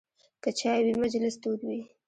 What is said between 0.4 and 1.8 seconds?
که چای وي، مجلس تود وي.